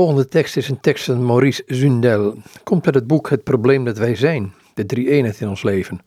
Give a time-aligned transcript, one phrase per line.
[0.00, 2.34] volgende tekst is een tekst van Maurice Zundel.
[2.64, 6.00] Komt uit het boek Het probleem dat wij zijn, de drie eenheid in ons leven.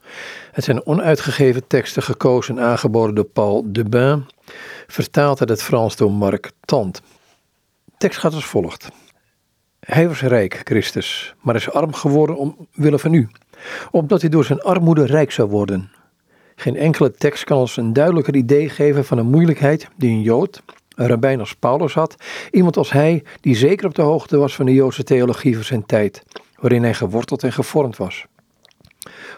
[0.51, 4.26] Het zijn onuitgegeven teksten gekozen en aangeboden door Paul Debin,
[4.88, 7.02] vertaald uit het Frans door Marc Tant.
[7.86, 8.90] De tekst gaat als volgt.
[9.79, 13.30] Hij was rijk, Christus, maar is arm geworden omwille van u,
[13.91, 15.91] opdat hij door zijn armoede rijk zou worden.
[16.55, 20.64] Geen enkele tekst kan ons een duidelijker idee geven van een moeilijkheid die een Jood,
[20.96, 22.16] rabbijn als Paulus had,
[22.52, 25.86] iemand als hij die zeker op de hoogte was van de Joodse theologie van zijn
[25.86, 26.23] tijd,
[26.59, 28.26] waarin hij geworteld en gevormd was.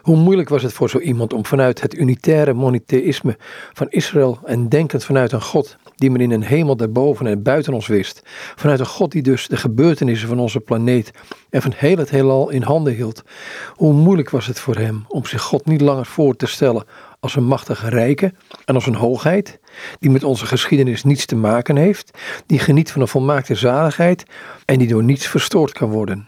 [0.01, 3.37] Hoe moeilijk was het voor zo iemand om vanuit het unitaire monotheïsme
[3.73, 7.73] van Israël en denkend vanuit een God die men in een hemel daarboven en buiten
[7.73, 8.21] ons wist,
[8.55, 11.11] vanuit een God die dus de gebeurtenissen van onze planeet
[11.49, 13.23] en van heel het heelal in handen hield,
[13.73, 16.85] hoe moeilijk was het voor hem om zich God niet langer voor te stellen
[17.19, 18.33] als een machtige rijke
[18.65, 19.59] en als een hoogheid,
[19.99, 24.23] die met onze geschiedenis niets te maken heeft, die geniet van een volmaakte zaligheid
[24.65, 26.27] en die door niets verstoord kan worden.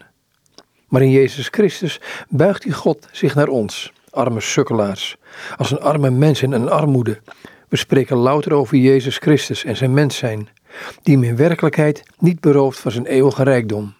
[0.88, 5.16] Maar in Jezus Christus buigt die God zich naar ons, arme sukkelaars,
[5.56, 7.20] als een arme mens in een armoede.
[7.68, 10.48] We spreken louter over Jezus Christus en zijn mens zijn,
[11.02, 13.94] die hem in werkelijkheid niet berooft van zijn eeuwige rijkdom.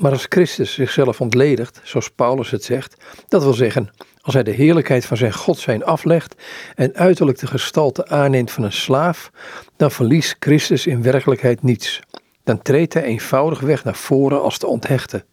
[0.00, 2.96] Maar als Christus zichzelf ontledigt, zoals Paulus het zegt,
[3.28, 3.90] dat wil zeggen,
[4.20, 6.34] als hij de heerlijkheid van zijn God zijn aflegt
[6.74, 9.30] en uiterlijk de gestalte aanneemt van een slaaf,
[9.76, 12.00] dan verliest Christus in werkelijkheid niets.
[12.44, 15.24] Dan treedt hij eenvoudig weg naar voren als te onthechten.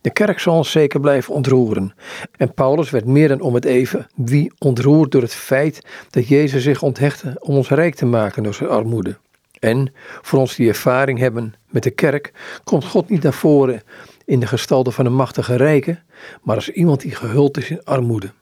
[0.00, 1.94] De kerk zal ons zeker blijven ontroeren.
[2.36, 6.62] En Paulus werd meer dan om het even wie ontroerd door het feit dat Jezus
[6.62, 9.16] zich onthechtte om ons rijk te maken door zijn armoede.
[9.58, 12.32] En voor ons die ervaring hebben met de kerk,
[12.64, 13.82] komt God niet naar voren
[14.24, 15.98] in de gestalte van een machtige rijke,
[16.42, 18.32] maar als iemand die gehuld is in armoede.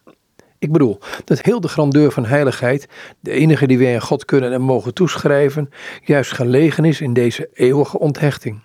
[0.59, 2.89] Ik bedoel dat heel de grandeur van heiligheid,
[3.21, 5.71] de enige die wij aan God kunnen en mogen toeschrijven,
[6.05, 8.63] juist gelegen is in deze eeuwige onthechting.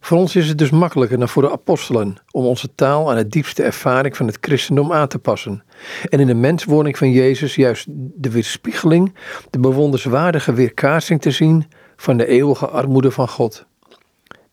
[0.00, 3.26] Voor ons is het dus makkelijker dan voor de apostelen om onze taal aan de
[3.26, 5.62] diepste ervaring van het christendom aan te passen.
[6.08, 9.14] En in de menswording van Jezus juist de weerspiegeling,
[9.50, 11.66] de bewonderswaardige weerkaatsing te zien
[11.96, 13.66] van de eeuwige armoede van God.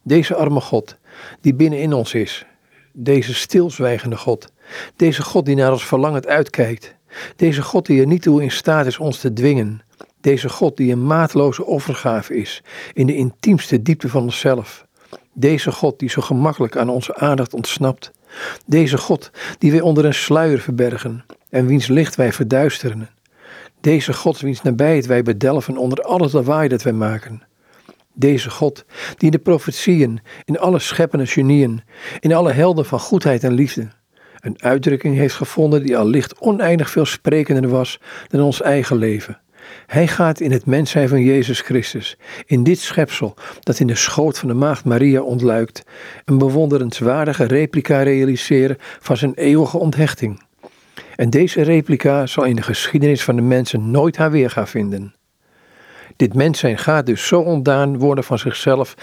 [0.01, 0.97] Deze arme God,
[1.41, 2.45] die binnenin ons is,
[2.93, 4.51] deze stilzwijgende God,
[4.95, 6.95] deze God die naar ons verlangend uitkijkt,
[7.35, 9.81] deze God die er niet toe in staat is ons te dwingen,
[10.21, 12.63] deze God die een maatloze offergave is
[12.93, 14.85] in de intiemste diepte van onszelf.
[15.33, 18.11] Deze God die zo gemakkelijk aan onze aandacht ontsnapt.
[18.65, 23.09] Deze God die wij onder een sluier verbergen en wiens licht wij verduisteren.
[23.81, 27.41] Deze God wiens nabijheid wij bedelven onder alles lawaai dat wij maken.
[28.21, 28.85] Deze God
[29.17, 31.81] die in de profetieën, in alle scheppende genieën,
[32.19, 33.87] in alle helden van goedheid en liefde,
[34.39, 39.39] een uitdrukking heeft gevonden die al licht oneindig veel sprekender was dan ons eigen leven.
[39.85, 43.95] Hij gaat in het mens zijn van Jezus Christus, in dit schepsel dat in de
[43.95, 45.83] schoot van de maagd Maria ontluikt,
[46.25, 50.41] een bewonderenswaardige replica realiseren van zijn eeuwige onthechting.
[51.15, 55.13] En deze replica zal in de geschiedenis van de mensen nooit haar weerga vinden.
[56.21, 58.95] Dit mens zijn gaat dus zo ontdaan worden van zichzelf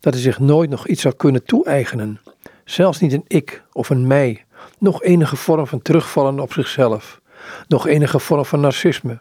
[0.00, 2.20] dat hij zich nooit nog iets zal kunnen toe-eigenen.
[2.64, 4.44] Zelfs niet een ik of een mij,
[4.78, 7.20] nog enige vorm van terugvallen op zichzelf,
[7.68, 9.18] nog enige vorm van narcisme,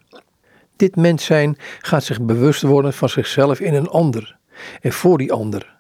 [0.76, 4.38] dit mens zijn gaat zich bewust worden van zichzelf in een ander
[4.82, 5.76] en voor die ander.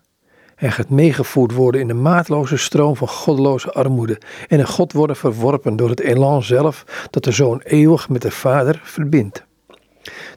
[0.55, 5.15] Hij gaat meegevoerd worden in de maatloze stroom van goddeloze armoede en een God worden
[5.15, 9.45] verworpen door het elan zelf dat de zoon eeuwig met de vader verbindt.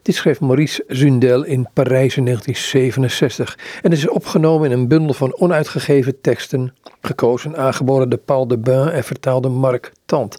[0.03, 5.35] Dit schreef Maurice Zundel in Parijs in 1967 en is opgenomen in een bundel van
[5.39, 10.39] onuitgegeven teksten, gekozen aangeboden door Paul de Bain en vertaalde Marc Tant.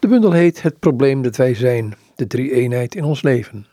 [0.00, 3.64] De bundel heet Het probleem dat wij zijn de drie eenheid in ons leven.